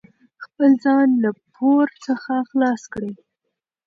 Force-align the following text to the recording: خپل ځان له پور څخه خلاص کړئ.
خپل 0.43 0.69
ځان 0.83 1.07
له 1.23 1.29
پور 1.55 1.87
څخه 2.05 2.33
خلاص 2.49 2.81
کړئ. 2.93 3.13